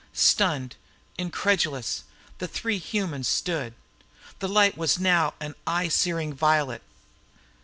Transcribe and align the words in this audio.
Stunned, 0.13 0.77
incredulous, 1.19 2.05
the 2.39 2.47
three 2.47 2.79
humans 2.79 3.27
stood. 3.27 3.75
The 4.39 4.49
light 4.49 4.75
was 4.75 4.97
now 4.97 5.35
an 5.39 5.53
eye 5.67 5.89
searing 5.89 6.33
violet. 6.33 6.81